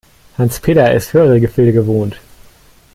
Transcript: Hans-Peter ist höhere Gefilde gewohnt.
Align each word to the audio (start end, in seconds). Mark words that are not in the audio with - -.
Hans-Peter 0.39 0.95
ist 0.95 1.13
höhere 1.13 1.39
Gefilde 1.39 1.73
gewohnt. 1.73 2.19